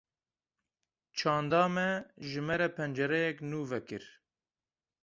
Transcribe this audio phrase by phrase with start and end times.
[1.17, 1.89] Çanda me,
[2.27, 4.03] ji me re pencereyek nû vekir